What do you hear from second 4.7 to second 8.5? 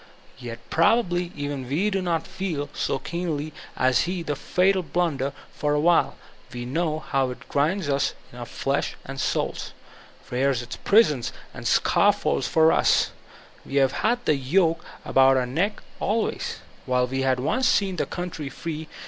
blunder; for while we know how it grinds us in our